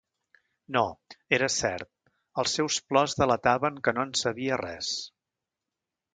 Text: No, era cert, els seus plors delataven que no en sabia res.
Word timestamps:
No, 0.77 0.81
era 1.37 1.49
cert, 1.55 1.87
els 2.45 2.57
seus 2.59 2.79
plors 2.93 3.15
delataven 3.21 3.79
que 3.89 3.95
no 3.99 4.09
en 4.09 4.17
sabia 4.25 4.61
res. 4.65 4.93